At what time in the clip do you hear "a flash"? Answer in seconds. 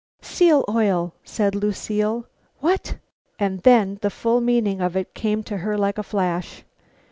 5.99-6.63